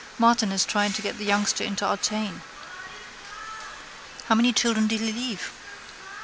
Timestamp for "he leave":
4.99-5.51